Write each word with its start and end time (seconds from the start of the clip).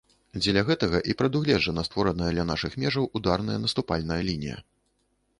Дзеля 0.43 0.61
гэтага 0.67 0.99
і 1.11 1.15
прадугледжана 1.19 1.83
створаная 1.89 2.29
ля 2.37 2.45
нашых 2.51 2.77
межаў 2.85 3.05
ударная 3.19 3.57
наступальная 3.65 4.17
лінія. 4.31 4.57